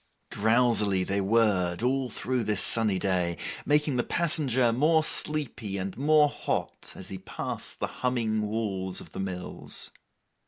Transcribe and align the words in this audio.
Drowsily 0.31 1.03
they 1.03 1.21
whirred 1.21 1.83
all 1.83 2.09
through 2.09 2.43
this 2.45 2.63
sunny 2.63 2.97
day, 2.97 3.37
making 3.67 3.97
the 3.97 4.03
passenger 4.03 4.73
more 4.73 5.03
sleepy 5.03 5.77
and 5.77 5.95
more 5.95 6.27
hot 6.27 6.93
as 6.95 7.09
he 7.09 7.19
passed 7.19 7.77
the 7.79 7.85
humming 8.01 8.41
walls 8.41 8.99
of 8.99 9.11
the 9.11 9.19
mills. 9.19 9.91